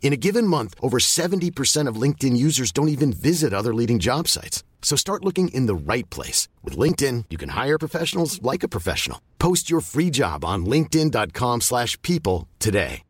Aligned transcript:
In 0.00 0.12
a 0.12 0.16
given 0.16 0.46
month, 0.46 0.74
over 0.80 0.98
70% 0.98 1.88
of 1.88 2.00
LinkedIn 2.00 2.36
users 2.36 2.70
don't 2.70 2.88
even 2.88 3.12
visit 3.12 3.52
other 3.52 3.74
leading 3.74 3.98
job 3.98 4.28
sites. 4.28 4.62
So 4.82 4.94
start 4.96 5.24
looking 5.24 5.48
in 5.48 5.66
the 5.66 5.74
right 5.74 6.08
place. 6.10 6.46
With 6.62 6.78
LinkedIn, 6.78 7.24
you 7.28 7.36
can 7.36 7.50
hire 7.50 7.76
professionals 7.76 8.40
like 8.40 8.62
a 8.62 8.68
professional. 8.68 9.18
Post 9.38 9.68
your 9.68 9.80
free 9.80 10.10
job 10.10 10.44
on 10.44 10.64
linkedin.com 10.64 11.60
slash 11.60 12.00
people 12.02 12.46
today. 12.60 13.02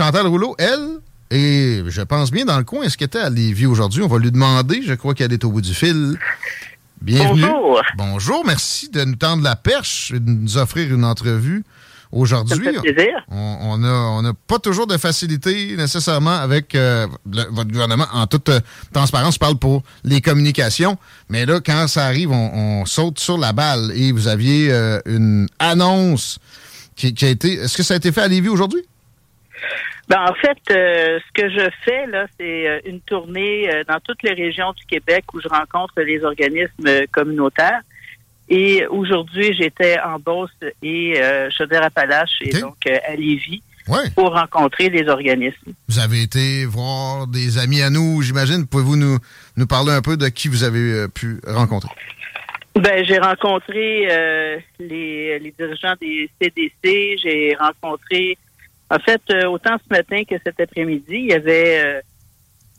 Chantal 0.00 0.26
Rouleau, 0.26 0.56
elle, 0.58 1.00
et 1.30 1.80
je 1.86 2.02
pense 2.02 2.32
bien 2.32 2.44
dans 2.44 2.58
le 2.58 2.64
coin, 2.64 2.82
est-ce 2.82 2.98
qu'elle 2.98 3.06
était 3.06 3.20
à 3.20 3.30
Lévis 3.30 3.66
aujourd'hui? 3.66 4.02
On 4.02 4.08
va 4.08 4.18
lui 4.18 4.32
demander, 4.32 4.82
je 4.82 4.94
crois 4.94 5.14
qu'elle 5.14 5.32
est 5.32 5.44
au 5.44 5.52
bout 5.52 5.60
du 5.60 5.72
fil. 5.74 6.18
Bienvenue. 7.00 7.42
Bonjour. 7.42 7.82
Bonjour, 7.96 8.44
merci 8.44 8.88
de 8.88 9.04
nous 9.04 9.14
tendre 9.14 9.44
la 9.44 9.54
perche 9.54 10.12
et 10.12 10.18
de 10.18 10.28
nous 10.28 10.56
offrir 10.56 10.92
une 10.92 11.04
entrevue 11.04 11.62
aujourd'hui. 12.12 12.68
On 13.30 13.58
on 13.62 13.78
n'a 13.78 13.92
on 13.92 14.24
a 14.24 14.32
pas 14.46 14.58
toujours 14.58 14.86
de 14.86 14.96
facilité 14.98 15.74
nécessairement 15.76 16.36
avec 16.36 16.74
euh, 16.74 17.06
le- 17.30 17.50
votre 17.50 17.70
gouvernement. 17.70 18.06
En 18.12 18.26
toute 18.26 18.48
euh, 18.50 18.60
transparence, 18.92 19.34
je 19.34 19.38
parle 19.38 19.56
pour 19.58 19.82
les 20.04 20.20
communications. 20.20 20.96
Mais 21.28 21.46
là, 21.46 21.60
quand 21.64 21.88
ça 21.88 22.04
arrive, 22.04 22.30
on, 22.30 22.80
on 22.82 22.84
saute 22.86 23.18
sur 23.18 23.38
la 23.38 23.52
balle. 23.52 23.90
Et 23.94 24.12
vous 24.12 24.28
aviez 24.28 24.70
euh, 24.72 25.00
une 25.06 25.48
annonce 25.58 26.38
qui, 26.94 27.14
qui 27.14 27.24
a 27.24 27.28
été... 27.30 27.54
Est-ce 27.54 27.76
que 27.76 27.82
ça 27.82 27.94
a 27.94 27.96
été 27.96 28.12
fait 28.12 28.20
à 28.20 28.28
Lévis 28.28 28.50
aujourd'hui? 28.50 28.82
Ben, 30.08 30.18
en 30.28 30.34
fait, 30.34 30.58
euh, 30.74 31.18
ce 31.20 31.40
que 31.42 31.48
je 31.48 31.70
fais, 31.84 32.06
là, 32.08 32.26
c'est 32.38 32.68
euh, 32.68 32.80
une 32.84 33.00
tournée 33.00 33.70
euh, 33.72 33.82
dans 33.88 33.98
toutes 34.00 34.22
les 34.24 34.32
régions 34.34 34.72
du 34.72 34.84
Québec 34.84 35.24
où 35.32 35.40
je 35.40 35.48
rencontre 35.48 35.94
les 36.02 36.22
organismes 36.24 37.06
communautaires. 37.12 37.80
Et 38.48 38.86
aujourd'hui, 38.86 39.54
j'étais 39.54 39.98
en 40.00 40.18
Beauce 40.18 40.50
et 40.82 41.20
euh, 41.20 41.48
Chaudière-Appalaches 41.50 42.38
et 42.42 42.50
donc 42.52 42.76
euh, 42.86 42.98
à 43.06 43.16
Lévis 43.16 43.62
pour 44.14 44.32
rencontrer 44.32 44.88
les 44.90 45.08
organismes. 45.08 45.72
Vous 45.88 45.98
avez 45.98 46.22
été 46.22 46.64
voir 46.64 47.26
des 47.26 47.58
amis 47.58 47.82
à 47.82 47.90
nous, 47.90 48.22
j'imagine. 48.22 48.66
Pouvez-vous 48.66 48.96
nous, 48.96 49.18
nous 49.56 49.66
parler 49.66 49.92
un 49.92 50.02
peu 50.02 50.16
de 50.16 50.28
qui 50.28 50.48
vous 50.48 50.64
avez 50.64 50.92
euh, 50.92 51.08
pu 51.08 51.40
rencontrer? 51.46 51.90
Ben, 52.74 53.04
j'ai 53.04 53.18
rencontré 53.18 54.08
euh, 54.10 54.58
les, 54.78 55.38
les 55.38 55.54
dirigeants 55.58 55.94
des 56.00 56.30
CDC, 56.40 57.18
j'ai 57.22 57.54
rencontré, 57.58 58.38
en 58.90 58.98
fait, 58.98 59.20
euh, 59.30 59.46
autant 59.46 59.76
ce 59.76 59.94
matin 59.94 60.22
que 60.24 60.36
cet 60.42 60.58
après-midi, 60.58 61.04
il 61.10 61.26
y 61.26 61.34
avait 61.34 62.02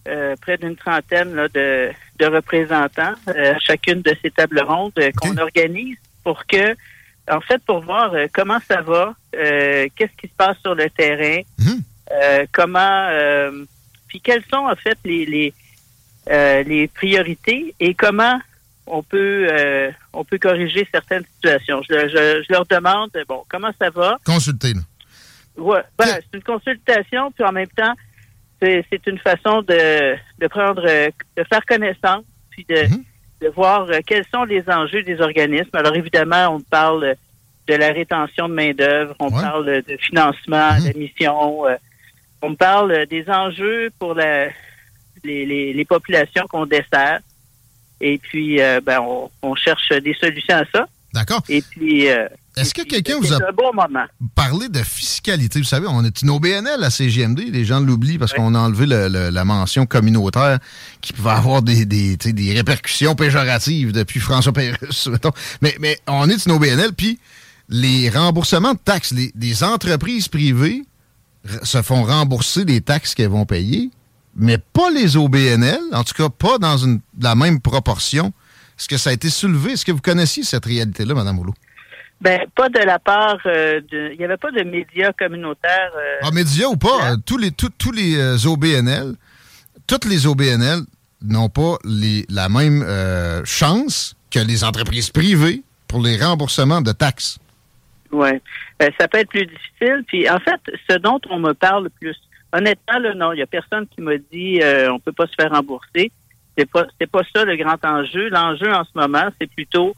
euh, 0.07 0.35
près 0.41 0.57
d'une 0.57 0.75
trentaine 0.75 1.33
là, 1.35 1.47
de, 1.47 1.91
de 2.19 2.25
représentants 2.25 3.13
euh, 3.29 3.53
à 3.55 3.59
chacune 3.59 4.01
de 4.01 4.15
ces 4.21 4.31
tables 4.31 4.61
rondes 4.61 4.91
euh, 4.99 5.11
qu'on 5.19 5.37
organise 5.37 5.97
pour 6.23 6.45
que, 6.45 6.75
en 7.31 7.41
fait, 7.41 7.61
pour 7.63 7.81
voir 7.81 8.13
euh, 8.13 8.27
comment 8.33 8.59
ça 8.67 8.81
va, 8.81 9.13
euh, 9.35 9.87
qu'est-ce 9.95 10.15
qui 10.21 10.27
se 10.27 10.35
passe 10.37 10.57
sur 10.61 10.75
le 10.75 10.89
terrain, 10.89 11.41
Mhm. 11.59 11.81
euh, 12.11 12.45
comment, 12.51 13.07
euh, 13.11 13.65
puis 14.07 14.19
quelles 14.21 14.43
sont 14.51 14.57
en 14.67 14.75
fait 14.75 14.97
les 15.05 15.25
les, 15.25 15.53
euh, 16.29 16.63
les 16.63 16.87
priorités 16.87 17.73
et 17.79 17.93
comment 17.93 18.39
on 18.85 19.01
peut 19.01 19.47
euh, 19.49 19.89
on 20.11 20.23
peut 20.25 20.37
corriger 20.37 20.85
certaines 20.91 21.23
situations. 21.35 21.81
Je, 21.89 22.07
je, 22.09 22.43
je 22.45 22.51
leur 22.53 22.65
demande 22.65 23.11
bon 23.27 23.43
comment 23.49 23.71
ça 23.79 23.89
va? 23.89 24.17
Consultez, 24.25 24.73
là. 24.73 24.81
Ouais, 25.55 25.81
ben, 25.97 26.05
c'est 26.07 26.37
une 26.37 26.43
consultation 26.43 27.31
puis 27.31 27.43
en 27.45 27.51
même 27.51 27.67
temps 27.67 27.93
c'est 28.89 29.07
une 29.07 29.19
façon 29.19 29.61
de 29.61 30.15
de 30.39 30.47
prendre 30.47 30.81
de 30.83 31.43
faire 31.49 31.65
connaissance 31.67 32.23
puis 32.49 32.65
de 32.69 32.83
Mhm. 32.87 33.03
de 33.41 33.47
voir 33.49 33.81
euh, 33.89 33.99
quels 34.05 34.25
sont 34.33 34.43
les 34.43 34.63
enjeux 34.69 35.03
des 35.03 35.19
organismes. 35.21 35.69
Alors 35.75 35.95
évidemment 35.95 36.47
on 36.55 36.61
parle 36.61 37.15
de 37.67 37.75
la 37.75 37.89
rétention 37.91 38.47
de 38.49 38.53
main 38.53 38.73
d'œuvre, 38.73 39.15
on 39.19 39.29
Ouais. 39.33 39.41
parle 39.41 39.65
de 39.87 39.97
financement, 39.97 40.73
Mhm. 40.79 40.91
de 40.91 40.97
mission, 40.99 41.65
euh, 41.67 41.75
on 42.41 42.49
me 42.51 42.55
parle 42.55 43.05
des 43.07 43.29
enjeux 43.29 43.89
pour 43.99 44.13
la, 44.15 44.47
les, 45.23 45.45
les, 45.45 45.73
les 45.73 45.85
populations 45.85 46.45
qu'on 46.49 46.65
dessert. 46.65 47.19
Et 48.01 48.17
puis, 48.17 48.61
euh, 48.61 48.81
ben, 48.81 48.99
on, 48.99 49.31
on 49.41 49.55
cherche 49.55 49.87
des 49.89 50.13
solutions 50.15 50.57
à 50.57 50.65
ça. 50.75 50.85
D'accord. 51.13 51.41
Et 51.47 51.61
puis, 51.61 52.09
euh, 52.09 52.27
Est-ce 52.55 52.73
que 52.73 52.83
quelqu'un 52.83 53.17
vous 53.19 53.33
a 53.33 53.51
bon 53.51 53.71
parlé 54.35 54.69
de 54.69 54.79
fiscalité? 54.83 55.59
Vous 55.59 55.65
savez, 55.65 55.87
on 55.89 56.03
est 56.03 56.21
une 56.21 56.29
OBNL 56.29 56.83
à 56.83 56.89
CGMD. 56.91 57.39
Les 57.51 57.65
gens 57.65 57.79
l'oublient 57.79 58.19
parce 58.19 58.33
qu'on 58.33 58.53
a 58.53 58.59
enlevé 58.59 58.85
le- 58.85 59.07
le- 59.09 59.29
la 59.29 59.43
mention 59.45 59.85
communautaire 59.87 60.59
qui 61.01 61.13
pouvait 61.13 61.31
avoir 61.31 61.63
des, 61.63 61.85
des, 61.85 62.17
répercussions 62.53 63.15
péjoratives 63.15 63.91
depuis 63.91 64.19
François 64.19 64.53
mettons. 65.09 65.31
Mais, 65.61 65.75
mais 65.79 65.99
on 66.07 66.29
est 66.29 66.45
une 66.45 66.51
OBNL, 66.51 66.93
puis 66.93 67.17
les 67.69 68.09
remboursements 68.09 68.73
de 68.73 68.79
taxes, 68.83 69.11
les, 69.11 69.31
les 69.39 69.63
entreprises 69.63 70.27
privées 70.27 70.83
se 71.63 71.81
font 71.81 72.03
rembourser 72.03 72.65
des 72.65 72.81
taxes 72.81 73.15
qu'elles 73.15 73.29
vont 73.29 73.45
payer, 73.45 73.89
mais 74.35 74.57
pas 74.59 74.91
les 74.91 75.17
OBNL, 75.17 75.79
en 75.91 76.03
tout 76.03 76.13
cas 76.13 76.29
pas 76.29 76.57
dans 76.59 76.77
une, 76.77 76.99
la 77.19 77.35
même 77.35 77.59
proportion. 77.59 78.31
Est-ce 78.79 78.87
que 78.87 78.97
ça 78.97 79.09
a 79.11 79.13
été 79.13 79.29
soulevé? 79.29 79.73
Est-ce 79.73 79.85
que 79.85 79.91
vous 79.91 80.01
connaissiez 80.01 80.43
cette 80.43 80.65
réalité-là, 80.65 81.13
Mme 81.13 81.39
Houlot? 81.39 81.53
Ben, 82.21 82.41
pas 82.55 82.69
de 82.69 82.79
la 82.79 82.99
part 82.99 83.37
euh, 83.45 83.81
de. 83.91 84.11
Il 84.13 84.17
n'y 84.17 84.23
avait 84.23 84.37
pas 84.37 84.51
de 84.51 84.63
médias 84.63 85.11
communautaires. 85.11 85.91
euh, 85.97 86.19
Ah, 86.23 86.31
médias 86.31 86.67
ou 86.67 86.77
pas, 86.77 86.97
là. 86.99 87.11
euh, 87.13 87.15
tous 87.25 87.37
les, 87.37 87.51
tous, 87.51 87.69
tous 87.77 87.91
les 87.91 88.15
euh, 88.17 88.37
OBNL, 88.47 89.15
toutes 89.87 90.05
les 90.05 90.25
OBNL 90.25 90.79
n'ont 91.21 91.49
pas 91.49 91.77
les, 91.83 92.25
la 92.29 92.47
même 92.49 92.81
euh, 92.87 93.41
chance 93.45 94.15
que 94.31 94.39
les 94.39 94.63
entreprises 94.63 95.09
privées 95.09 95.63
pour 95.87 96.01
les 96.01 96.17
remboursements 96.17 96.81
de 96.81 96.91
taxes. 96.93 97.39
Ouais. 98.11 98.41
Euh, 98.81 98.89
ça 98.99 99.07
peut 99.07 99.17
être 99.19 99.29
plus 99.29 99.45
difficile. 99.45 100.03
Puis 100.07 100.29
en 100.29 100.39
fait, 100.39 100.61
ce 100.89 100.97
dont 100.97 101.19
on 101.29 101.39
me 101.39 101.53
parle 101.53 101.83
le 101.85 101.89
plus, 101.89 102.15
honnêtement, 102.53 102.99
là, 102.99 103.13
non, 103.15 103.33
il 103.33 103.39
y 103.39 103.41
a 103.41 103.47
personne 103.47 103.85
qui 103.87 103.99
m'a 104.01 104.17
dit 104.31 104.61
on 104.89 104.99
peut 104.99 105.11
pas 105.11 105.27
se 105.27 105.33
faire 105.37 105.51
rembourser. 105.51 106.11
c'est 106.57 106.69
pas 106.69 106.85
c'est 107.01 107.09
pas 107.09 107.21
ça 107.35 107.43
le 107.43 107.57
grand 107.57 107.83
enjeu. 107.83 108.29
L'enjeu 108.29 108.71
en 108.73 108.83
ce 108.85 108.91
moment, 108.95 109.25
c'est 109.41 109.47
plutôt 109.51 109.93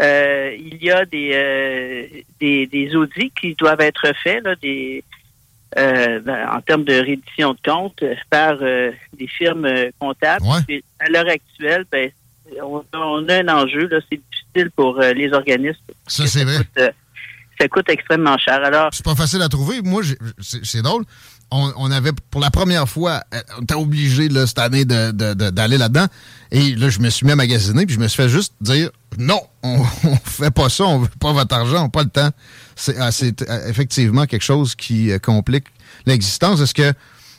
euh, 0.00 0.56
il 0.58 0.82
y 0.82 0.90
a 0.90 1.04
des, 1.04 1.30
euh, 1.34 2.06
des, 2.40 2.66
des 2.66 2.94
audits 2.94 3.32
qui 3.38 3.54
doivent 3.54 3.80
être 3.80 4.12
faits 4.22 4.44
là, 4.44 4.54
des 4.56 5.02
euh, 5.76 6.20
ben, 6.20 6.48
en 6.50 6.60
termes 6.60 6.84
de 6.84 6.94
reddition 6.94 7.52
de 7.52 7.58
comptes 7.64 8.02
par 8.30 8.58
des 8.58 9.26
firmes 9.26 9.68
comptables. 9.98 10.44
À 11.00 11.08
l'heure 11.08 11.28
actuelle, 11.28 11.84
ben, 11.90 12.10
on, 12.62 12.84
a 12.92 13.34
un 13.34 13.48
enjeu. 13.48 13.88
Là, 13.88 13.98
c'est 14.10 14.20
difficile 14.32 14.70
pour 14.70 14.98
les 15.00 15.32
organismes. 15.32 15.78
Ça, 16.06 16.26
c'est 16.26 16.44
vrai. 16.44 16.58
ça 17.60 17.68
coûte 17.68 17.88
extrêmement 17.90 18.38
cher. 18.38 18.64
Alors, 18.64 18.88
c'est 18.92 19.04
pas 19.04 19.16
facile 19.16 19.42
à 19.42 19.48
trouver. 19.48 19.82
Moi, 19.82 20.02
c'est 20.40 20.82
drôle 20.82 21.04
on, 21.50 21.90
avait 21.90 22.12
pour 22.30 22.40
la 22.40 22.50
première 22.50 22.88
fois, 22.88 23.22
on 23.58 23.62
était 23.62 23.74
obligé 23.74 24.28
là, 24.28 24.46
cette 24.46 24.58
année 24.58 24.84
d'aller 24.84 25.78
là-dedans. 25.78 26.06
Et 26.50 26.74
là, 26.74 26.88
je 26.90 27.00
me 27.00 27.10
suis 27.10 27.26
mis 27.26 27.32
à 27.32 27.36
magasiner, 27.36 27.86
puis 27.86 27.94
je 27.94 28.00
me 28.00 28.08
suis 28.08 28.22
fait 28.22 28.28
juste 28.28 28.54
dire 28.60 28.90
non, 29.16 29.40
on, 29.62 29.78
ne 30.04 30.16
fait 30.24 30.50
pas 30.50 30.68
ça, 30.68 30.84
on 30.84 30.98
veut 30.98 31.08
pas 31.20 31.32
votre 31.32 31.54
argent, 31.54 31.78
on 31.78 31.82
n'a 31.84 31.88
pas 31.88 32.02
le 32.02 32.10
temps. 32.10 32.30
C'est 32.76 32.96
ah, 32.98 33.08
euh, 33.08 33.68
effectivement 33.68 34.26
quelque 34.26 34.42
chose 34.42 34.74
qui 34.74 35.10
euh, 35.10 35.18
complique 35.18 35.66
l'existence. 36.06 36.60
Est-ce 36.60 36.74
que 36.74 36.92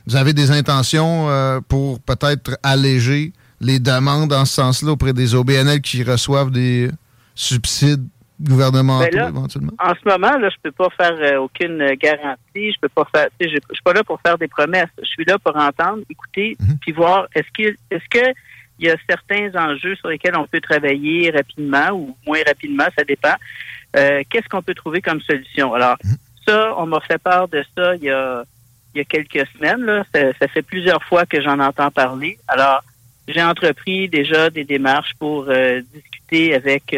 vous 0.08 0.16
avez 0.16 0.34
des 0.34 0.50
intentions 0.50 1.28
pour 1.68 2.00
peut-être 2.00 2.58
alléger 2.64 3.32
les 3.62 3.80
demandes 3.80 4.34
en 4.34 4.46
ce 4.46 4.56
sens-là 4.56 4.94
auprès 4.94 5.14
des 5.14 5.36
OBNL 5.36 5.82
qui 5.82 6.04
reçoivent 6.04 6.52
des 6.52 6.90
subsides 7.36 8.08
gouvernementaux 8.42 9.10
ben 9.12 9.30
éventuellement? 9.30 9.74
En 9.80 9.94
ce 9.94 10.08
moment, 10.08 10.38
là, 10.38 10.50
je 10.50 10.56
peux 10.64 10.72
pas 10.72 10.90
faire 10.98 11.16
euh, 11.20 11.40
aucune 11.40 11.86
garantie. 11.96 12.72
Je 12.72 12.80
peux 12.82 12.90
pas 12.90 13.08
faire. 13.14 13.28
Je, 13.40 13.48
je 13.48 13.74
suis 13.74 13.84
pas 13.84 13.94
là 13.94 14.04
pour 14.04 14.20
faire 14.26 14.38
des 14.38 14.48
promesses. 14.48 14.90
Je 15.02 15.08
suis 15.08 15.26
là 15.26 15.38
pour 15.40 15.56
entendre, 15.56 16.00
écouter, 16.10 16.56
mhm. 16.60 16.78
puis 16.82 16.92
voir 16.92 17.28
est-ce 17.36 17.48
que 17.54 17.76
est-ce 17.92 18.10
que 18.10 18.34
il 18.80 18.88
y 18.88 18.90
a 18.90 18.96
certains 19.08 19.50
enjeux 19.56 19.96
sur 19.96 20.08
lesquels 20.08 20.36
on 20.38 20.48
peut 20.48 20.62
travailler 20.62 21.32
rapidement 21.32 21.92
ou 21.92 22.16
moins 22.26 22.40
rapidement, 22.48 22.86
ça 22.98 23.04
dépend. 23.04 23.36
Euh, 23.96 24.24
qu'est-ce 24.30 24.48
qu'on 24.48 24.62
peut 24.62 24.74
trouver 24.74 25.02
comme 25.02 25.20
solution? 25.22 25.74
Alors, 25.74 25.98
mhm. 26.04 26.16
ça, 26.48 26.74
on 26.78 26.86
m'a 26.86 27.02
fait 27.02 27.18
part 27.18 27.48
de 27.50 27.64
ça 27.76 27.96
il 27.96 28.04
y 28.04 28.10
a, 28.10 28.44
il 28.94 29.00
y 29.00 29.02
a 29.02 29.04
quelques 29.04 29.46
semaines. 29.54 29.84
Là. 29.84 30.04
Ça, 30.14 30.48
fait 30.48 30.62
plusieurs 30.62 31.04
fois 31.04 31.26
que 31.26 31.42
j'en 31.42 31.60
entends 31.60 31.92
parler. 31.92 32.40
Alors, 32.48 32.82
j'ai 33.28 33.44
entrepris 33.44 34.08
déjà 34.08 34.50
des 34.50 34.64
démarches 34.64 35.14
pour 35.20 35.46
euh, 35.50 35.82
discuter 35.94 36.56
avec 36.56 36.96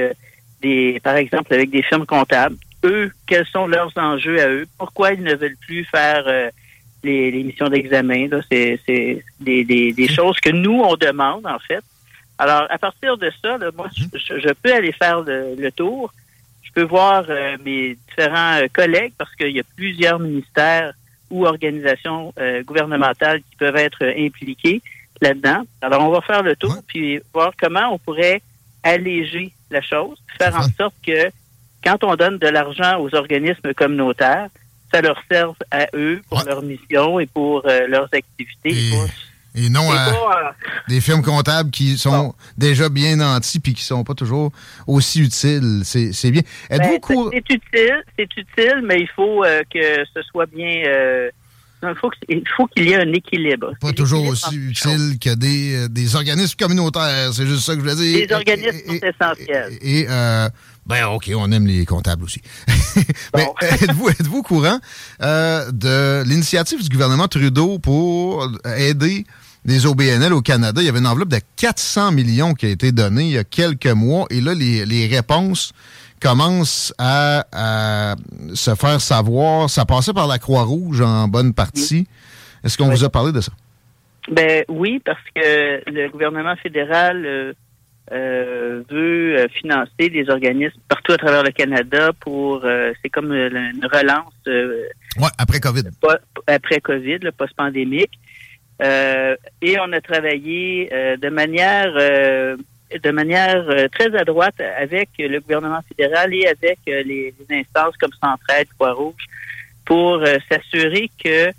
des, 0.62 1.00
par 1.04 1.16
exemple, 1.16 1.54
avec 1.54 1.72
des 1.72 1.82
firmes 1.82 2.06
comptables. 2.06 2.58
Eux, 2.84 3.12
quels 3.28 3.46
sont 3.48 3.68
leurs 3.68 3.92
enjeux 3.98 4.40
à 4.42 4.50
eux? 4.50 4.68
Pourquoi 4.78 5.14
ils 5.14 5.24
ne 5.24 5.36
veulent 5.36 5.58
plus 5.62 5.84
faire 5.86 6.24
euh, 7.06 7.32
les, 7.32 7.44
missions 7.44 7.68
d'examen? 7.70 8.28
C'est 8.52 8.80
des, 9.40 9.64
des, 9.64 9.94
des, 9.94 10.08
choses 10.08 10.40
que 10.40 10.50
nous, 10.50 10.82
on 10.82 10.96
demande, 10.96 11.46
en 11.46 11.60
fait. 11.60 11.84
Alors, 12.38 12.66
à 12.70 12.78
partir 12.78 13.18
de 13.18 13.32
ça, 13.42 13.58
moi, 13.76 13.88
mhm. 13.98 14.10
je, 14.14 14.54
peux 14.54 14.74
aller 14.74 14.92
faire 14.92 15.22
le, 15.22 15.70
tour. 15.72 16.14
Je 16.64 16.72
peux 16.72 16.84
voir 16.84 17.26
euh, 17.30 17.58
mes 17.64 17.98
différents 18.08 18.62
euh, 18.62 18.68
collègues 18.74 19.14
parce 19.18 19.36
qu'il 19.36 19.52
y 19.52 19.60
a 19.60 19.64
plusieurs 19.76 20.20
ministères 20.20 20.94
ou 21.30 21.46
organisations 21.46 22.34
gouvernementales 22.66 23.40
qui 23.40 23.56
peuvent 23.58 23.78
être 23.78 24.04
impliquées 24.04 24.82
là-dedans. 25.22 25.64
Alors, 25.82 26.06
on 26.06 26.12
va 26.12 26.20
faire 26.20 26.44
le 26.44 26.58
tour 26.58 26.76
puis 26.86 27.22
voir 27.34 27.54
comment 27.58 27.94
on 27.94 27.98
pourrait 27.98 28.42
alléger 28.84 29.54
la 29.70 29.82
chose, 29.82 30.18
faire 30.38 30.58
en 30.58 30.64
sorte 30.64 30.96
que 31.06 31.32
quand 31.84 32.04
on 32.04 32.16
donne 32.16 32.38
de 32.38 32.48
l'argent 32.48 33.00
aux 33.00 33.14
organismes 33.16 33.74
communautaires, 33.74 34.50
ça 34.94 35.02
leur 35.02 35.22
serve 35.30 35.56
à 35.72 35.88
eux 35.94 36.22
pour 36.30 36.44
leur 36.44 36.62
mission 36.62 37.20
et 37.20 37.26
pour 37.26 37.66
euh, 37.66 37.88
leurs 37.88 38.10
activités. 38.14 38.76
Et, 39.54 39.70
non 39.70 39.92
à 39.92 40.56
des 40.88 41.02
firmes 41.02 41.22
comptables 41.22 41.72
qui 41.72 41.98
sont 41.98 42.34
déjà 42.58 42.88
bien 42.88 43.18
nantis 43.18 43.60
puis 43.60 43.74
qui 43.74 43.84
sont 43.84 44.06
pas 44.06 44.14
toujours 44.14 44.52
aussi 44.88 45.20
utiles. 45.22 45.82
C'est 45.84 46.32
bien. 46.32 46.42
Ben, 46.70 46.80
c'est 46.82 47.38
utile, 47.38 48.04
c'est 48.18 48.38
utile, 48.38 48.82
mais 48.84 49.02
il 49.02 49.10
faut 49.14 49.44
euh, 49.44 49.62
que 49.70 50.06
ce 50.16 50.22
soit 50.24 50.46
bien 50.46 50.84
euh, 50.88 51.30
il 52.30 52.44
faut 52.56 52.68
qu'il 52.68 52.88
y 52.88 52.92
ait 52.92 53.02
un 53.02 53.14
équilibre. 53.14 53.74
Pas 53.80 53.92
toujours 53.92 54.28
aussi 54.28 54.56
utile 54.56 55.18
que 55.20 55.34
des, 55.36 55.76
euh, 55.76 55.88
des 55.88 56.16
organismes 56.16 56.56
communautaires, 56.58 57.34
c'est 57.34 57.46
juste 57.46 57.64
ça 57.64 57.74
que 57.74 57.80
je 57.80 57.84
voulais 57.84 57.96
dire. 57.96 58.28
Les 58.28 58.34
organismes 58.34 58.80
sont 58.88 59.08
essentiels. 59.08 59.78
Et, 59.82 60.06
euh, 60.10 60.50
ben 60.92 61.06
OK, 61.08 61.32
on 61.36 61.52
aime 61.52 61.66
les 61.66 61.86
comptables 61.86 62.24
aussi. 62.24 62.42
Mais 63.36 63.48
êtes-vous 63.62 64.10
êtes 64.10 64.28
au 64.28 64.42
courant 64.44 64.78
euh, 65.22 65.72
de 65.72 66.28
l'initiative 66.28 66.84
du 66.84 66.90
gouvernement 66.90 67.30
Trudeau 67.30 67.80
pour 67.80 68.48
aider 68.78 69.26
les 69.64 69.86
OBNL 69.86 70.34
au 70.34 70.42
Canada? 70.42 70.82
Il 70.82 70.86
y 70.86 70.90
avait 70.90 71.00
une 71.00 71.08
enveloppe 71.08 71.30
de 71.30 71.40
400 71.56 72.12
millions 72.12 72.54
qui 72.54 72.66
a 72.66 72.70
été 72.70 72.92
donnée 72.92 73.24
il 73.24 73.32
y 73.32 73.38
a 73.38 73.46
quelques 73.46 73.88
mois. 73.88 74.26
Et 74.32 74.42
là, 74.42 74.54
les, 74.54 74.86
les 74.86 75.08
réponses 75.08 75.72
commence 76.22 76.94
à, 76.98 78.16
se 78.54 78.76
faire 78.76 79.00
savoir. 79.00 79.70
Ça 79.70 79.86
passait 79.86 80.14
par 80.14 80.28
la 80.28 80.40
Croix-Rouge 80.40 81.02
en 81.02 81.30
bonne 81.30 81.54
partie. 81.54 82.06
Est-ce 82.66 82.78
qu'on 82.78 82.90
vous 82.90 83.06
a 83.06 83.10
parlé 83.10 83.32
de 83.32 83.40
ça? 83.42 83.54
Ben 84.30 84.66
oui, 84.68 85.02
parce 85.04 85.24
que 85.34 85.82
le 85.90 86.10
gouvernement 86.10 86.56
fédéral 86.58 87.26
euh, 87.26 87.54
euh, 88.12 88.84
veut 88.90 89.38
euh, 89.38 89.48
financer 89.50 90.10
des 90.10 90.30
organismes 90.30 90.80
partout 90.88 91.14
à 91.14 91.18
travers 91.18 91.44
le 91.44 91.52
Canada 91.52 92.12
pour 92.20 92.64
c'est 93.02 93.10
comme 93.10 93.32
une 93.32 93.88
relance. 93.92 94.34
oui, 94.46 95.30
après 95.38 95.60
COVID. 95.60 95.84
après 96.48 96.80
COVID, 96.82 97.20
le 97.20 97.32
post-pandémique. 97.32 98.20
et 98.82 99.78
on 99.80 99.92
a 99.94 100.02
travaillé 100.02 100.90
de 101.22 101.30
manière 101.30 101.94
de 103.00 103.12
manière 103.12 103.66
euh, 103.70 103.88
très 103.88 104.14
adroite 104.16 104.60
avec 104.60 105.10
le 105.18 105.40
gouvernement 105.40 105.82
fédéral 105.88 106.34
et 106.34 106.48
avec 106.48 106.80
euh, 106.88 107.04
les, 107.04 107.34
instances 107.50 107.96
comme 107.98 108.12
Centraide, 108.22 108.68
Croix-Rouge, 108.78 109.26
pour 109.86 110.16
euh, 110.16 110.38
s'assurer 110.50 111.10
que 111.24 111.52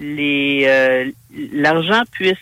les 0.00 1.12
l'argent 1.52 2.02
puisse 2.10 2.38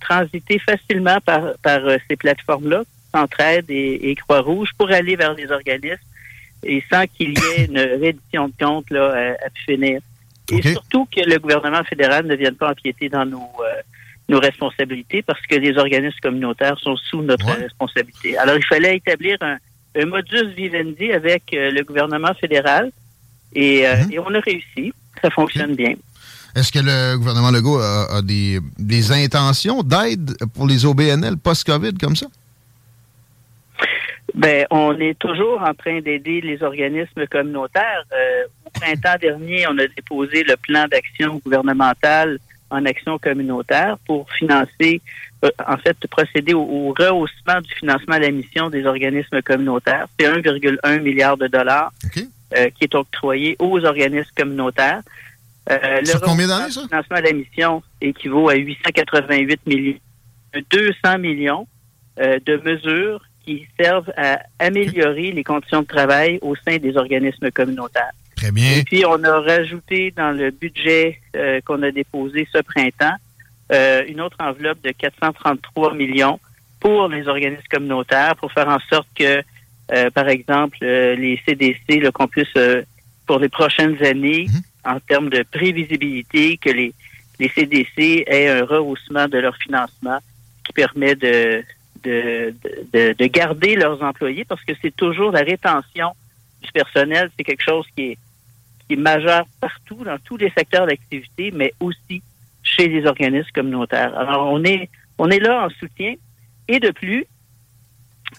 transiter 0.00 0.58
facilement 0.58 1.18
par, 1.24 1.54
par 1.62 1.80
ces 2.08 2.16
plateformes-là, 2.16 2.82
Centraide 3.14 3.66
et, 3.68 4.10
et 4.10 4.14
Croix-Rouge, 4.14 4.70
pour 4.78 4.90
aller 4.90 5.16
vers 5.16 5.34
les 5.34 5.50
organismes 5.50 5.98
et 6.64 6.82
sans 6.90 7.06
qu'il 7.06 7.30
y 7.30 7.60
ait 7.60 7.64
une 7.66 7.78
reddition 7.78 8.48
de 8.48 8.54
compte 8.58 8.88
là, 8.90 9.34
à, 9.44 9.50
finir. 9.66 10.00
Et 10.50 10.62
surtout 10.62 11.06
que 11.06 11.20
le 11.20 11.38
gouvernement 11.38 11.82
fédéral 11.84 12.26
ne 12.26 12.36
vienne 12.36 12.54
pas 12.54 12.70
empiéter 12.70 13.08
dans 13.08 13.24
nos 13.24 13.48
nos 14.28 14.40
responsabilités 14.40 15.22
parce 15.22 15.44
que 15.46 15.56
les 15.56 15.76
organismes 15.76 16.18
communautaires 16.22 16.78
sont 16.78 16.96
sous 16.96 17.22
notre 17.22 17.50
responsabilité. 17.52 18.36
Alors, 18.38 18.56
il 18.56 18.64
fallait 18.64 18.96
établir 18.96 19.36
un, 19.40 19.58
modus 20.06 20.46
vivendi 20.56 21.12
avec 21.12 21.52
euh, 21.52 21.70
le 21.70 21.82
gouvernement 21.84 22.32
fédéral 22.34 22.90
et, 23.54 23.86
euh, 23.86 23.96
mhm. 23.96 24.12
et, 24.12 24.18
on 24.18 24.34
a 24.34 24.40
réussi. 24.40 24.92
Ça 25.20 25.30
fonctionne 25.30 25.74
bien. 25.74 25.94
Est-ce 26.54 26.70
que 26.70 26.80
le 26.80 27.16
gouvernement 27.16 27.50
Legault 27.50 27.78
a, 27.78 28.20
des, 28.22 28.60
des, 28.78 29.12
intentions 29.12 29.82
d'aide 29.82 30.36
pour 30.54 30.66
les 30.66 30.84
OBNL 30.84 31.36
post-COVID 31.38 31.94
comme 31.94 32.16
ça? 32.16 32.26
Ben, 34.34 34.66
on 34.70 34.98
est 34.98 35.18
toujours 35.18 35.60
en 35.62 35.74
train 35.74 36.00
d'aider 36.00 36.40
les 36.40 36.62
organismes 36.62 37.26
communautaires. 37.26 38.04
Euh, 38.12 38.44
au 38.64 38.70
printemps 38.70 39.18
dernier, 39.20 39.66
on 39.68 39.76
a 39.78 39.86
déposé 39.86 40.42
le 40.44 40.56
plan 40.56 40.86
d'action 40.88 41.40
gouvernemental 41.44 42.38
en 42.70 42.86
action 42.86 43.18
communautaire 43.18 43.98
pour 44.06 44.30
financer, 44.32 45.02
euh, 45.44 45.50
en 45.66 45.76
fait, 45.76 45.96
procéder 46.10 46.54
au, 46.54 46.94
rehaussement 46.98 47.60
du 47.60 47.74
financement 47.74 48.14
à 48.14 48.20
la 48.20 48.30
mission 48.30 48.70
des 48.70 48.86
organismes 48.86 49.42
communautaires. 49.42 50.06
C'est 50.18 50.26
1,1 50.26 51.00
milliard 51.00 51.36
de 51.36 51.48
dollars 51.48 51.92
euh, 52.56 52.70
qui 52.70 52.84
est 52.84 52.94
octroyé 52.94 53.56
aux 53.58 53.84
organismes 53.84 54.30
communautaires. 54.34 55.02
Euh, 55.70 56.00
le 56.00 56.18
combien 56.20 56.48
d'années, 56.48 56.70
ça? 56.70 56.82
financement 56.88 57.16
à 57.16 57.20
la 57.20 57.32
mission 57.32 57.82
équivaut 58.00 58.48
à 58.48 58.56
888 58.56 59.66
millions, 59.66 59.98
200 60.70 61.18
millions 61.18 61.66
de 62.18 62.56
mesures 62.62 63.22
qui 63.44 63.66
servent 63.80 64.12
à 64.16 64.40
améliorer 64.58 65.32
les 65.32 65.44
conditions 65.44 65.82
de 65.82 65.86
travail 65.86 66.38
au 66.42 66.54
sein 66.56 66.76
des 66.76 66.96
organismes 66.96 67.50
communautaires. 67.50 68.12
Et 68.44 68.82
puis, 68.84 69.04
on 69.06 69.22
a 69.22 69.40
rajouté 69.40 70.12
dans 70.16 70.32
le 70.32 70.50
budget 70.50 71.20
euh, 71.36 71.60
qu'on 71.64 71.82
a 71.82 71.90
déposé 71.90 72.46
ce 72.52 72.58
printemps 72.58 73.14
euh, 73.72 74.02
une 74.08 74.20
autre 74.20 74.36
enveloppe 74.40 74.82
de 74.82 74.90
433 74.90 75.94
millions 75.94 76.40
pour 76.80 77.08
les 77.08 77.28
organismes 77.28 77.62
communautaires 77.70 78.34
pour 78.36 78.52
faire 78.52 78.68
en 78.68 78.80
sorte 78.90 79.06
que, 79.14 79.42
euh, 79.92 80.10
par 80.10 80.28
exemple, 80.28 80.78
les 80.80 81.40
CDC, 81.46 82.10
qu'on 82.12 82.26
puisse, 82.26 82.52
pour 83.26 83.38
les 83.38 83.48
prochaines 83.48 84.02
années, 84.02 84.46
mhm. 84.48 84.60
En 84.84 84.98
termes 85.00 85.30
de 85.30 85.42
prévisibilité, 85.42 86.56
que 86.56 86.70
les, 86.70 86.92
les 87.38 87.48
CDC 87.48 88.24
aient 88.26 88.48
un 88.48 88.64
rehaussement 88.64 89.28
de 89.28 89.38
leur 89.38 89.56
financement 89.56 90.18
qui 90.64 90.72
permet 90.72 91.14
de, 91.14 91.62
de, 92.02 92.54
de, 92.92 93.14
de 93.18 93.26
garder 93.26 93.76
leurs 93.76 94.02
employés 94.02 94.44
parce 94.44 94.64
que 94.64 94.72
c'est 94.80 94.94
toujours 94.94 95.32
la 95.32 95.42
rétention 95.42 96.12
du 96.62 96.70
personnel, 96.72 97.30
c'est 97.36 97.44
quelque 97.44 97.64
chose 97.64 97.86
qui 97.96 98.16
est 98.90 98.96
majeur 98.96 99.46
partout, 99.60 100.04
dans 100.04 100.18
tous 100.18 100.36
les 100.36 100.50
secteurs 100.50 100.86
d'activité, 100.86 101.50
mais 101.50 101.72
aussi 101.80 102.22
chez 102.62 102.88
les 102.88 103.06
organismes 103.06 103.50
communautaires. 103.54 104.16
Alors, 104.16 104.52
on 104.52 104.62
est 104.64 104.88
On 105.18 105.30
est 105.30 105.38
là 105.38 105.66
en 105.66 105.70
soutien. 105.70 106.14
Et 106.68 106.80
de 106.80 106.90
plus, 106.90 107.24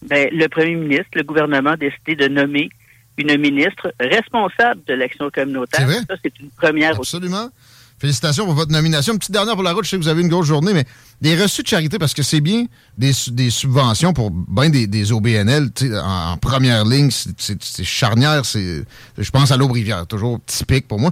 ben, 0.02 0.30
le 0.32 0.48
premier 0.48 0.76
ministre, 0.76 1.12
le 1.14 1.24
gouvernement 1.24 1.72
a 1.72 1.78
décidé 1.78 2.16
de 2.16 2.28
nommer 2.28 2.70
une 3.18 3.38
ministre 3.38 3.94
responsable 4.00 4.82
de 4.88 4.94
l'action 4.94 5.30
communautaire. 5.30 5.80
C'est 5.82 5.86
vrai? 5.86 6.02
Ça, 6.10 6.16
c'est 6.24 6.40
une 6.40 6.50
première 6.50 7.00
aussi. 7.00 7.16
Absolument. 7.16 7.50
Félicitations 8.00 8.46
pour 8.46 8.56
votre 8.56 8.72
nomination. 8.72 9.14
Une 9.14 9.20
petite 9.20 9.32
dernière 9.32 9.54
pour 9.54 9.64
la 9.64 9.72
route. 9.72 9.86
Je 9.86 9.92
sais 9.92 9.98
que 9.98 10.02
vous 10.02 10.08
avez 10.10 10.22
une 10.24 10.28
grosse 10.28 10.48
journée, 10.48 10.74
mais 10.74 10.84
des 11.22 11.42
reçus 11.42 11.64
de 11.64 11.68
charité, 11.68 11.98
parce 12.00 12.14
que 12.14 12.24
c'est 12.24 12.42
bien 12.42 12.66
des, 12.98 13.14
su- 13.14 13.32
des 13.32 13.50
subventions 13.50 14.12
pour 14.14 14.30
bien 14.32 14.70
des, 14.70 14.88
des 14.88 15.12
OBNL 15.14 15.72
tu 15.74 15.88
sais, 15.88 15.98
en, 16.00 16.32
en 16.32 16.38
première 16.38 16.84
ligne. 16.86 17.12
c'est- 17.12 17.84
charnière. 17.84 18.44
c'est 18.46 18.84
Je 19.18 19.30
pense 19.32 19.52
à 19.52 19.58
l'Aubrivière, 19.58 20.06
toujours 20.08 20.40
typique 20.46 20.88
pour 20.88 21.00
moi. 21.00 21.12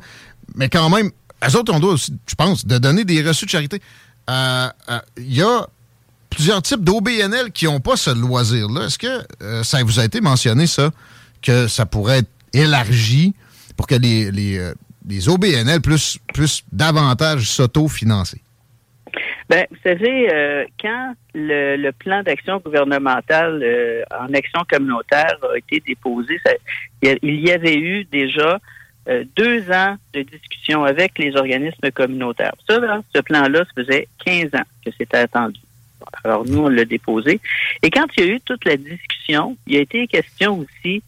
Mais 0.56 0.68
quand 0.70 0.90
même, 0.90 1.12
eux 1.48 1.56
autres, 1.56 1.72
on 1.74 1.80
doit 1.80 1.94
aussi, 1.94 2.14
je 2.28 2.36
pense, 2.36 2.66
de 2.66 2.78
donner 2.78 3.06
des 3.06 3.22
reçus 3.22 3.46
de 3.46 3.52
charité. 3.52 3.80
Euh, 4.30 4.68
euh, 4.90 5.00
Il 5.18 5.34
y 5.34 5.42
a 5.44 5.68
plusieurs 6.30 6.62
types 6.62 6.84
d'OBNL 6.84 7.52
qui 7.54 7.66
n'ont 7.66 7.80
pas 7.80 7.96
ce 7.96 8.10
loisir-là. 8.10 8.86
Est-ce 8.88 8.98
que 8.98 9.22
euh, 9.44 9.64
ça 9.64 9.82
vous 9.84 10.00
a 10.00 10.04
été 10.06 10.20
mentionné, 10.20 10.68
ça, 10.68 10.92
que 11.42 11.68
ça 11.68 11.86
pourrait 11.86 12.20
être 12.20 12.30
élargi 12.54 13.34
pour 13.78 13.88
que 13.88 13.96
les, 13.96 14.32
les, 14.32 14.58
euh, 14.58 14.74
les 15.08 15.30
OBNL 15.30 15.82
plus, 15.82 16.20
plus 16.34 16.64
davantage 16.72 17.44
s'auto-financer? 17.44 18.42
Ben, 19.50 19.66
vous 19.70 19.78
savez, 19.84 20.32
euh, 20.32 20.66
quand 20.80 21.14
le, 21.34 21.92
plan 21.92 22.24
d'action 22.24 22.62
gouvernemental 22.64 23.62
euh, 23.62 24.04
en 24.18 24.34
action 24.34 24.62
communautaire 24.70 25.36
a 25.52 25.58
été 25.58 25.82
déposé, 25.86 26.40
il 27.02 27.40
y 27.42 27.52
avait 27.52 27.78
eu 27.78 28.06
déjà 28.06 28.60
deux 29.36 29.72
ans 29.72 29.98
de 30.14 30.22
discussion 30.22 30.84
avec 30.84 31.18
les 31.18 31.36
organismes 31.36 31.92
communautaires. 31.92 32.54
Ça, 32.70 32.80
ce 33.14 33.20
plan-là, 33.22 33.66
ça 33.66 33.84
faisait 33.84 34.08
15 34.24 34.54
ans 34.54 34.66
que 34.86 34.92
c'était 34.96 35.18
attendu. 35.18 35.60
Alors, 36.24 36.46
nous, 36.46 36.60
on 36.60 36.70
l'a 36.70 36.86
déposé. 36.86 37.40
Et 37.82 37.90
quand 37.90 38.06
il 38.16 38.24
y 38.24 38.28
a 38.28 38.32
eu 38.36 38.42
toute 38.42 38.64
la 38.66 38.78
discussion, 38.78 39.58
il 39.68 39.78
a 39.78 39.80
été 39.80 40.08
question 40.08 40.60
aussi 40.60 41.04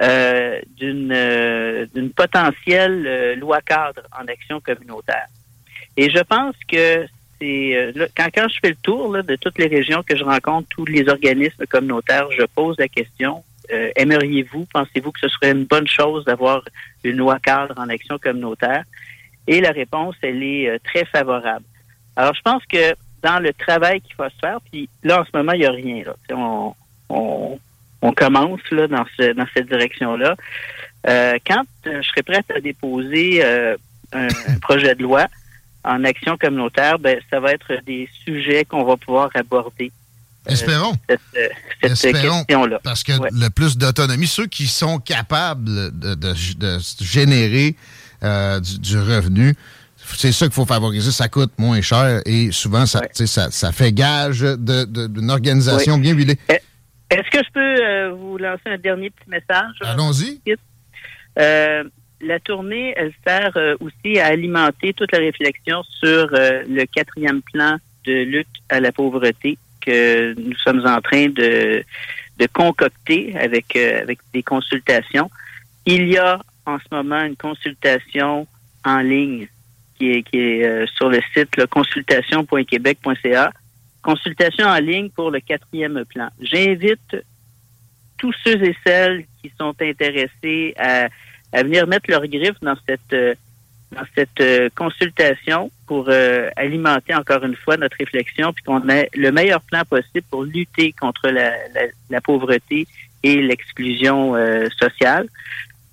euh, 0.00 0.60
d'une 0.76 1.12
euh, 1.12 1.86
d'une 1.94 2.10
potentielle 2.10 3.04
euh, 3.06 3.34
loi 3.36 3.60
cadre 3.60 4.02
en 4.18 4.26
action 4.26 4.60
communautaire. 4.60 5.26
Et 5.96 6.10
je 6.10 6.20
pense 6.20 6.54
que 6.68 7.06
c'est 7.40 7.76
euh, 7.76 8.06
quand, 8.16 8.28
quand 8.34 8.48
je 8.48 8.58
fais 8.60 8.70
le 8.70 8.76
tour 8.76 9.12
là, 9.12 9.22
de 9.22 9.36
toutes 9.36 9.58
les 9.58 9.66
régions 9.66 10.02
que 10.02 10.16
je 10.16 10.24
rencontre, 10.24 10.68
tous 10.70 10.86
les 10.86 11.08
organismes 11.08 11.66
communautaires, 11.66 12.28
je 12.36 12.44
pose 12.44 12.76
la 12.78 12.88
question 12.88 13.42
euh, 13.72 13.90
aimeriez-vous, 13.94 14.66
pensez-vous 14.72 15.12
que 15.12 15.20
ce 15.20 15.28
serait 15.28 15.52
une 15.52 15.64
bonne 15.64 15.86
chose 15.86 16.24
d'avoir 16.24 16.62
une 17.04 17.16
loi 17.16 17.38
cadre 17.38 17.74
en 17.78 17.88
action 17.88 18.18
communautaire? 18.18 18.84
Et 19.46 19.60
la 19.60 19.70
réponse, 19.70 20.16
elle 20.22 20.42
est 20.42 20.78
très 20.80 21.04
favorable. 21.04 21.64
Alors, 22.16 22.34
je 22.34 22.42
pense 22.42 22.64
que 22.66 22.94
dans 23.22 23.38
le 23.38 23.52
travail 23.52 24.00
qu'il 24.00 24.16
va 24.16 24.30
se 24.30 24.38
faire, 24.40 24.58
puis 24.70 24.88
là 25.02 25.20
en 25.20 25.24
ce 25.24 25.30
moment, 25.34 25.52
il 25.52 25.60
n'y 25.60 25.66
a 25.66 25.70
rien. 25.70 26.04
Là. 26.04 26.14
On, 26.36 26.74
on, 27.08 27.58
on 28.02 28.12
commence 28.12 28.60
là 28.70 28.86
dans, 28.88 29.04
ce, 29.18 29.32
dans 29.32 29.46
cette 29.54 29.68
direction-là. 29.68 30.34
Euh, 31.08 31.38
quand 31.46 31.62
euh, 31.86 32.02
je 32.02 32.08
serai 32.08 32.22
prête 32.22 32.46
à 32.54 32.60
déposer 32.60 33.40
euh, 33.44 33.76
un, 34.12 34.26
un 34.26 34.58
projet 34.60 34.94
de 34.94 35.02
loi 35.02 35.26
en 35.84 36.04
action 36.04 36.36
communautaire, 36.36 36.98
ben, 36.98 37.18
ça 37.30 37.40
va 37.40 37.52
être 37.52 37.72
des 37.86 38.08
sujets 38.24 38.64
qu'on 38.64 38.84
va 38.84 38.96
pouvoir 38.96 39.30
aborder. 39.34 39.90
euh, 40.48 40.52
Espérons. 40.52 40.92
cette, 41.08 41.20
euh, 41.38 41.48
cette 41.82 41.92
Espérons. 41.92 42.44
question-là. 42.44 42.80
Parce 42.84 43.02
que 43.02 43.12
Ouais. 43.18 43.28
le 43.32 43.48
plus 43.48 43.78
d'autonomie, 43.78 44.26
ceux 44.26 44.46
qui 44.46 44.66
sont 44.66 44.98
capables 44.98 45.64
de, 45.98 46.14
de- 46.14 46.54
de 46.58 46.78
générer 47.00 47.76
euh, 48.22 48.60
du, 48.60 48.78
du 48.78 48.98
revenu, 48.98 49.54
c'est 50.16 50.32
ça 50.32 50.46
qu'il 50.46 50.54
faut 50.54 50.66
favoriser. 50.66 51.12
Ça 51.12 51.28
coûte 51.28 51.52
moins 51.56 51.80
cher 51.80 52.20
et 52.26 52.50
souvent, 52.52 52.84
ça, 52.84 53.00
Ouais. 53.00 53.26
ça, 53.26 53.50
ça 53.50 53.72
fait 53.72 53.92
gage 53.92 54.40
de- 54.40 54.84
d'une 55.06 55.30
organisation 55.30 55.96
bien 55.98 56.12
huilée. 56.14 56.38
Est-ce 57.32 57.38
que 57.38 57.46
je 57.46 57.52
peux 57.52 57.84
euh, 57.84 58.10
vous 58.12 58.38
lancer 58.38 58.62
un 58.66 58.78
dernier 58.78 59.10
petit 59.10 59.28
message? 59.30 59.76
Allons-y. 59.82 60.40
Euh, 61.38 61.84
la 62.20 62.40
tournée, 62.40 62.92
elle 62.96 63.12
sert 63.24 63.56
euh, 63.56 63.76
aussi 63.80 64.18
à 64.18 64.26
alimenter 64.26 64.92
toute 64.92 65.12
la 65.12 65.18
réflexion 65.18 65.82
sur 65.84 66.28
le 66.32 66.84
quatrième 66.86 67.40
plan 67.42 67.76
de 68.04 68.24
lutte 68.24 68.48
à 68.68 68.80
la 68.80 68.90
pauvreté 68.90 69.58
que 69.80 70.34
nous 70.38 70.56
sommes 70.56 70.84
en 70.86 71.00
train 71.00 71.28
de, 71.28 71.84
de 72.38 72.46
concocter 72.52 73.36
avec, 73.38 73.76
avec 73.76 74.18
des 74.32 74.42
consultations. 74.42 75.30
Il 75.86 76.08
y 76.08 76.18
a 76.18 76.40
en 76.66 76.78
ce 76.78 76.94
moment 76.94 77.22
une 77.22 77.36
consultation 77.36 78.46
en 78.84 78.98
ligne 78.98 79.46
qui 79.96 80.10
est, 80.10 80.22
qui 80.22 80.38
est 80.38 80.86
sur 80.96 81.08
le 81.08 81.20
site 81.32 81.64
consultation.québec.ca. 81.66 83.52
Consultation 84.02 84.66
en 84.66 84.78
ligne 84.78 85.10
pour 85.10 85.30
le 85.30 85.40
quatrième 85.40 86.04
plan. 86.06 86.28
J'invite 86.40 87.16
tous 88.16 88.34
ceux 88.44 88.62
et 88.62 88.76
celles 88.84 89.24
qui 89.42 89.52
sont 89.58 89.74
intéressés 89.80 90.74
à, 90.78 91.08
à 91.52 91.62
venir 91.62 91.86
mettre 91.86 92.10
leur 92.10 92.26
griffe 92.26 92.60
dans 92.60 92.76
cette 92.86 93.14
dans 93.92 94.04
cette 94.14 94.40
euh, 94.40 94.68
consultation 94.74 95.70
pour 95.86 96.06
euh, 96.08 96.48
alimenter 96.56 97.14
encore 97.14 97.44
une 97.44 97.56
fois 97.56 97.76
notre 97.76 97.96
réflexion 97.98 98.52
puis 98.52 98.62
qu'on 98.62 98.88
ait 98.88 99.08
le 99.14 99.32
meilleur 99.32 99.60
plan 99.62 99.82
possible 99.84 100.26
pour 100.30 100.44
lutter 100.44 100.92
contre 100.92 101.28
la, 101.28 101.50
la, 101.74 101.82
la 102.08 102.20
pauvreté 102.20 102.86
et 103.22 103.42
l'exclusion 103.42 104.36
euh, 104.36 104.68
sociale. 104.78 105.26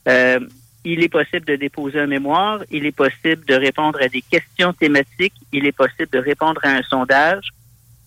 Euh, 0.07 0.39
il 0.83 1.03
est 1.03 1.09
possible 1.09 1.45
de 1.45 1.55
déposer 1.55 1.99
un 1.99 2.07
mémoire, 2.07 2.61
il 2.71 2.85
est 2.85 2.95
possible 2.95 3.43
de 3.45 3.55
répondre 3.55 3.99
à 4.01 4.07
des 4.07 4.21
questions 4.21 4.71
thématiques, 4.71 5.33
il 5.51 5.65
est 5.65 5.73
possible 5.73 6.09
de 6.11 6.19
répondre 6.19 6.61
à 6.63 6.69
un 6.69 6.83
sondage 6.83 7.49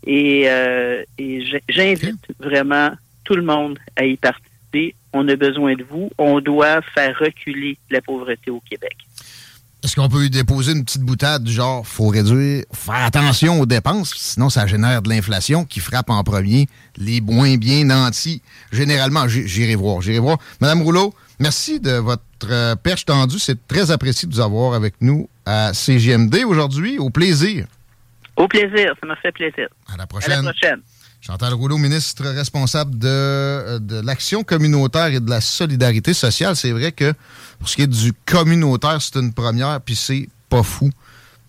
et, 0.06 0.44
euh, 0.48 1.02
et 1.18 1.44
j'invite 1.68 2.26
vraiment 2.38 2.90
tout 3.24 3.34
le 3.34 3.42
monde 3.42 3.78
à 3.96 4.04
y 4.04 4.16
participer. 4.16 4.94
On 5.12 5.28
a 5.28 5.36
besoin 5.36 5.74
de 5.74 5.84
vous. 5.84 6.10
On 6.18 6.40
doit 6.40 6.80
faire 6.94 7.16
reculer 7.18 7.76
la 7.90 8.00
pauvreté 8.00 8.50
au 8.50 8.60
Québec. 8.60 8.96
Est-ce 9.82 9.96
qu'on 9.96 10.08
peut 10.10 10.26
y 10.26 10.30
déposer 10.30 10.72
une 10.72 10.84
petite 10.84 11.02
boutade 11.02 11.42
du 11.42 11.52
genre, 11.52 11.86
faut 11.86 12.08
réduire, 12.08 12.64
faire 12.72 13.02
attention 13.02 13.60
aux 13.60 13.66
dépenses, 13.66 14.12
sinon 14.14 14.50
ça 14.50 14.66
génère 14.66 15.00
de 15.00 15.08
l'inflation 15.08 15.64
qui 15.64 15.80
frappe 15.80 16.10
en 16.10 16.22
premier 16.22 16.68
les 16.98 17.22
moins 17.22 17.56
bien 17.56 17.84
nantis. 17.84 18.42
Généralement, 18.72 19.26
j'irai 19.26 19.76
voir, 19.76 20.02
j'irai 20.02 20.18
voir. 20.18 20.36
Madame 20.60 20.82
Rouleau, 20.82 21.14
merci 21.38 21.80
de 21.80 21.92
votre 21.92 22.22
euh, 22.50 22.76
perche 22.76 23.06
tendue. 23.06 23.38
C'est 23.38 23.66
très 23.68 23.90
apprécié 23.90 24.28
de 24.28 24.34
vous 24.34 24.40
avoir 24.40 24.74
avec 24.74 24.94
nous 25.00 25.30
à 25.46 25.72
CGMD 25.72 26.44
aujourd'hui. 26.44 26.98
Au 26.98 27.08
plaisir. 27.08 27.64
Au 28.36 28.48
plaisir. 28.48 28.94
Ça 29.00 29.06
m'a 29.06 29.16
fait 29.16 29.32
plaisir. 29.32 29.68
À 29.92 29.96
la 29.96 30.04
À 30.04 30.06
prochaine. 30.06 30.44
la 30.44 30.52
prochaine. 30.52 30.80
Chantal 31.22 31.52
Rouleau, 31.52 31.76
ministre 31.76 32.24
responsable 32.28 32.98
de, 32.98 33.06
euh, 33.06 33.78
de 33.78 34.00
l'action 34.00 34.42
communautaire 34.42 35.08
et 35.08 35.20
de 35.20 35.28
la 35.28 35.42
solidarité 35.42 36.14
sociale. 36.14 36.56
C'est 36.56 36.70
vrai 36.72 36.92
que 36.92 37.12
pour 37.58 37.68
ce 37.68 37.76
qui 37.76 37.82
est 37.82 37.86
du 37.86 38.12
communautaire, 38.24 38.96
c'est 39.02 39.16
une 39.18 39.34
première, 39.34 39.80
puis 39.82 39.94
c'est 39.96 40.28
pas 40.48 40.62
fou 40.62 40.90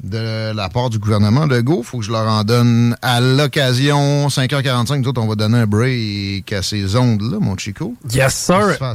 de 0.04 0.52
la 0.54 0.68
part 0.68 0.90
du 0.90 0.98
gouvernement 0.98 1.46
Legault. 1.46 1.84
faut 1.84 2.00
que 2.00 2.04
je 2.06 2.12
leur 2.12 2.28
en 2.28 2.44
donne 2.44 2.98
à 3.04 3.22
l'occasion. 3.22 4.28
5h45, 4.30 4.98
nous 5.04 5.10
autres, 5.10 5.22
on 5.22 5.28
va 5.28 5.36
donner 5.36 5.60
un 5.60 5.68
break 5.68 6.52
à 6.52 6.64
ces 6.64 6.96
ondes-là, 6.96 7.38
mon 7.40 7.56
Chico. 7.56 7.96
Yes, 8.12 8.34
sir. 8.36 8.78
à? 8.82 8.94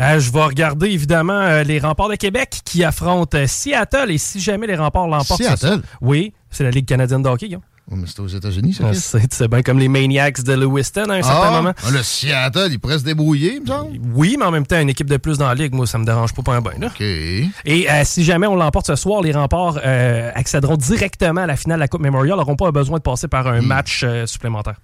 Euh, 0.00 0.18
je 0.18 0.32
vais 0.32 0.42
regarder 0.42 0.88
évidemment 0.90 1.32
euh, 1.40 1.62
les 1.62 1.78
remparts 1.78 2.08
de 2.08 2.16
Québec 2.16 2.60
qui 2.64 2.82
affrontent 2.82 3.38
Seattle 3.46 4.10
et 4.10 4.18
si 4.18 4.40
jamais 4.40 4.66
les 4.66 4.74
remparts 4.76 5.06
l'emportent. 5.06 5.40
Seattle? 5.42 5.80
Oui, 6.00 6.32
c'est 6.50 6.64
la 6.64 6.70
Ligue 6.70 6.86
canadienne 6.86 7.22
de 7.22 7.28
hockey. 7.28 7.56
Oh, 7.90 7.94
mais 7.96 8.06
c'est 8.06 8.20
aux 8.20 8.26
États-Unis, 8.28 8.74
ça. 8.74 8.92
Sait, 8.92 9.22
C'est 9.30 9.48
bien 9.48 9.62
comme 9.62 9.78
les 9.78 9.88
Maniacs 9.88 10.42
de 10.42 10.52
Lewiston 10.52 11.08
à 11.08 11.14
un 11.14 11.22
certain 11.22 11.48
Ah, 11.48 11.50
moment. 11.62 11.72
ah, 11.82 11.90
le 11.90 12.02
Seattle, 12.02 12.68
il 12.70 12.78
pourrait 12.78 12.98
se 12.98 13.04
débrouiller, 13.04 13.54
il 13.54 13.62
me 13.62 13.66
semble. 13.66 13.98
Oui, 14.14 14.36
mais 14.38 14.44
en 14.44 14.50
même 14.50 14.66
temps, 14.66 14.78
une 14.78 14.90
équipe 14.90 15.08
de 15.08 15.16
plus 15.16 15.38
dans 15.38 15.46
la 15.48 15.54
Ligue, 15.54 15.72
moi, 15.72 15.86
ça 15.86 15.96
me 15.96 16.04
dérange 16.04 16.34
pas, 16.34 16.42
pas 16.42 16.54
un 16.56 16.60
bain. 16.60 16.72
Là. 16.78 16.88
OK. 16.88 17.00
Et 17.00 17.50
euh, 17.90 18.02
si 18.04 18.24
jamais 18.24 18.46
on 18.46 18.56
l'emporte 18.56 18.86
ce 18.88 18.94
soir, 18.96 19.22
les 19.22 19.32
remparts 19.32 19.78
euh, 19.82 20.30
accéderont 20.34 20.76
directement 20.76 21.40
à 21.40 21.46
la 21.46 21.56
finale 21.56 21.78
de 21.78 21.80
la 21.80 21.88
Coupe 21.88 22.02
Memorial, 22.02 22.36
n'auront 22.36 22.56
pas 22.56 22.70
besoin 22.72 22.98
de 22.98 23.02
passer 23.02 23.26
par 23.26 23.46
un 23.46 23.62
match 23.62 24.02
euh, 24.04 24.26
supplémentaire. 24.26 24.76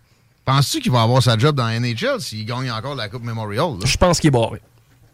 Penses-tu 0.47 0.81
qu'il 0.81 0.93
va 0.93 1.03
avoir 1.03 1.23
sa 1.23 1.37
job 1.37 1.57
dans 1.57 1.67
la 1.67 1.79
NHL 1.81 2.21
s'il 2.21 2.47
gagne 2.47 2.71
encore 2.71 2.95
la 2.95 3.09
Coupe 3.11 3.25
Memorial? 3.25 3.73
Je 3.85 3.97
pense 3.99 4.19
qu'il 4.19 4.29
est 4.29 4.31
barré. 4.31 4.63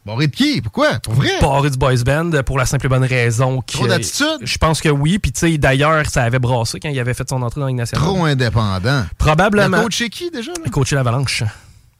Barré 0.06 0.28
de 0.28 0.34
qui? 0.34 0.60
Pourquoi? 0.62 0.98
Pour 1.00 1.12
vrai? 1.14 1.28
Barré 1.40 1.70
du 1.70 1.76
boys 1.76 2.02
band 2.04 2.30
pour 2.46 2.58
la 2.58 2.64
simple 2.66 2.86
et 2.86 2.88
bonne 2.88 3.04
raison 3.04 3.60
que... 3.60 3.72
Trop 3.72 3.86
d'attitude? 3.86 4.38
Je 4.42 4.56
pense 4.58 4.80
que 4.80 4.88
oui. 4.88 5.18
Puis 5.18 5.30
tu 5.32 5.40
sais, 5.40 5.58
d'ailleurs, 5.58 6.06
ça 6.06 6.22
avait 6.22 6.38
brassé 6.38 6.80
quand 6.80 6.88
il 6.88 6.98
avait 6.98 7.12
fait 7.14 7.28
son 7.28 7.42
entrée 7.42 7.60
dans 7.60 7.66
la 7.66 7.72
nationale. 7.74 8.06
Trop 8.06 8.24
indépendant. 8.24 9.04
Il 9.10 9.14
Probablement. 9.16 9.76
a 9.76 9.82
coaché 9.82 10.08
qui 10.08 10.30
déjà? 10.30 10.52
Là? 10.52 10.70
Coaché 10.70 10.96
l'Avalanche 10.96 11.44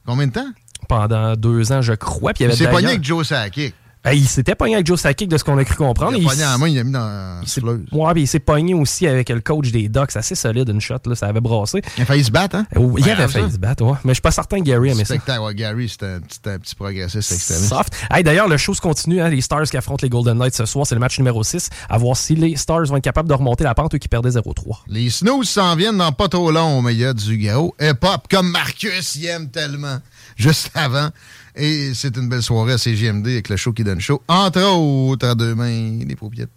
Combien 0.05 0.27
de 0.27 0.31
temps? 0.33 0.47
pendant 0.89 1.35
deux 1.35 1.71
ans, 1.71 1.81
je 1.81 1.93
crois. 1.93 2.33
Puis 2.33 2.43
il 2.43 2.47
Il 2.47 2.49
avait 2.51 2.57
s'est 2.57 2.65
pogné 2.65 2.75
d'ailleurs- 2.77 2.89
avec 2.91 3.03
Joe 3.03 3.27
Sakic. 3.27 3.75
Il 4.13 4.27
s'était 4.27 4.55
pogné 4.55 4.75
avec 4.75 4.87
Joe 4.87 4.99
Sakic 4.99 5.29
de 5.29 5.37
ce 5.37 5.43
qu'on 5.43 5.57
a 5.57 5.63
cru 5.63 5.75
comprendre. 5.75 6.17
Il 6.17 6.25
a 6.25 6.29
pogné 6.29 6.45
en 6.45 6.57
main, 6.57 6.67
il 6.67 6.75
l'a 6.75 6.83
mis 6.83 6.91
dans 6.91 7.41
il 7.41 7.63
Ouais, 7.91 8.13
puis 8.13 8.23
il 8.23 8.27
s'est 8.27 8.39
pogné 8.39 8.73
aussi 8.73 9.07
avec 9.07 9.29
le 9.29 9.41
coach 9.41 9.71
des 9.71 9.89
Ducks. 9.89 10.15
assez 10.15 10.33
solide, 10.33 10.69
une 10.69 10.81
shot, 10.81 10.95
là, 11.05 11.15
ça 11.15 11.27
avait 11.27 11.39
brassé. 11.39 11.81
Il 11.97 12.03
a 12.03 12.05
failli 12.05 12.23
se 12.23 12.31
battre, 12.31 12.55
hein? 12.55 12.65
il 12.97 13.09
avait 13.09 13.27
failli 13.27 13.51
se 13.51 13.57
battre, 13.57 13.83
ouais. 13.83 13.97
Mais 14.03 14.11
je 14.11 14.15
suis 14.15 14.21
pas 14.21 14.31
certain 14.31 14.59
que 14.59 14.63
Gary 14.63 14.89
aimait 14.89 15.05
ça. 15.05 15.15
Ouais, 15.41 15.55
Gary, 15.55 15.87
c'était 15.89 16.05
un, 16.07 16.15
un, 16.15 16.59
petit 16.59 16.75
progressiste 16.75 17.31
extrémiste. 17.31 17.69
Soft. 17.69 17.93
Hey, 18.09 18.23
D'ailleurs, 18.23 18.47
le 18.47 18.57
show 18.57 18.73
se 18.73 18.81
continue, 18.81 19.21
hein, 19.21 19.29
les 19.29 19.41
Stars 19.41 19.63
qui 19.63 19.77
affrontent 19.77 20.03
les 20.03 20.09
Golden 20.09 20.37
Knights 20.37 20.55
ce 20.55 20.65
soir, 20.65 20.85
c'est 20.87 20.95
le 20.95 20.99
match 20.99 21.17
numéro 21.19 21.43
6. 21.43 21.69
À 21.89 21.97
voir 21.97 22.17
si 22.17 22.35
les 22.35 22.55
Stars 22.55 22.85
vont 22.85 22.97
être 22.97 23.03
capables 23.03 23.29
de 23.29 23.33
remonter 23.33 23.63
la 23.63 23.75
pente, 23.75 23.95
eux 23.95 23.97
qui 23.97 24.07
perdaient 24.07 24.29
0-3. 24.29 24.79
Les 24.87 25.09
Snooze 25.09 25.49
s'en 25.49 25.75
viennent 25.75 25.97
dans 25.97 26.11
pas 26.11 26.27
trop 26.27 26.51
long, 26.51 26.81
mais 26.81 26.93
il 26.93 26.99
y 26.99 27.05
a 27.05 27.13
du 27.13 27.37
gros 27.37 27.75
hip-hop 27.79 28.27
comme 28.29 28.49
Marcus 28.49 29.15
y 29.15 29.27
aime 29.27 29.49
tellement. 29.49 29.99
Juste 30.37 30.71
avant. 30.73 31.09
Et 31.55 31.93
c'est 31.93 32.15
une 32.17 32.29
belle 32.29 32.43
soirée 32.43 32.73
à 32.73 32.77
CGMD 32.77 33.27
avec 33.27 33.49
le 33.49 33.57
show 33.57 33.73
qui 33.73 33.83
donne 33.83 33.99
chaud. 33.99 34.21
Entre 34.27 34.61
autres, 34.61 35.27
à 35.27 35.35
deux 35.35 35.55
mains, 35.55 35.99
les 36.05 36.15
paupiètes. 36.15 36.49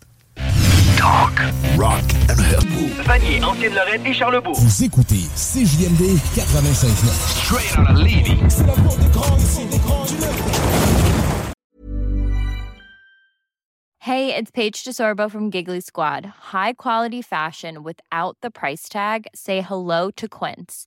Talk, 0.97 1.39
rock 1.77 2.05
and 2.31 2.41
hip. 2.41 3.05
Vanier, 3.05 3.43
Ancienne-Lorraine 3.45 4.07
et 4.07 4.15
Charlebourg. 4.15 4.59
Vous 4.59 4.85
écoutez 4.85 5.25
CJMD 5.37 6.17
96.9. 6.35 7.45
Straight 7.45 7.79
out 7.79 7.91
of 7.91 7.99
Levy. 7.99 8.39
C'est 8.49 8.67
la 8.67 8.73
porte 8.73 8.99
d'écran 9.01 9.37
ici, 9.37 9.67
d'écran 9.71 10.05
du 10.05 10.15
Hey, 14.07 14.35
it's 14.35 14.51
Paige 14.51 14.85
DeSorbo 14.85 15.31
from 15.31 15.51
Giggly 15.51 15.81
Squad. 15.81 16.27
High 16.53 16.75
quality 16.75 17.23
fashion 17.23 17.83
without 17.83 18.37
the 18.43 18.51
price 18.51 18.87
tag. 18.89 19.27
Say 19.35 19.63
hello 19.63 20.11
to 20.17 20.29
Quince. 20.29 20.87